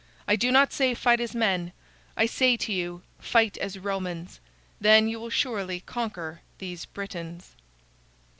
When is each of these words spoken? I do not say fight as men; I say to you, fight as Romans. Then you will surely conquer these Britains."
I 0.27 0.35
do 0.35 0.51
not 0.51 0.73
say 0.73 0.95
fight 0.95 1.19
as 1.19 1.35
men; 1.35 1.73
I 2.17 2.25
say 2.25 2.57
to 2.57 2.73
you, 2.73 3.03
fight 3.19 3.55
as 3.59 3.77
Romans. 3.77 4.39
Then 4.79 5.07
you 5.07 5.19
will 5.19 5.29
surely 5.29 5.81
conquer 5.81 6.41
these 6.57 6.85
Britains." 6.85 7.55